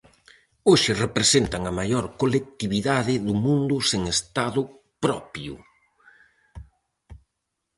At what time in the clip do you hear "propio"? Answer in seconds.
5.03-5.53